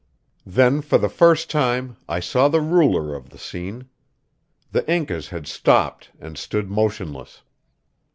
[0.47, 3.87] Then for the first time I saw the ruler of the scene.
[4.71, 7.43] The Incas had stopped and stood motionless.